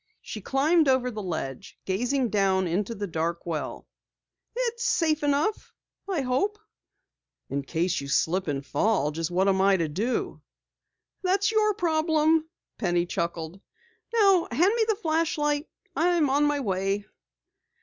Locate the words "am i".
9.47-9.77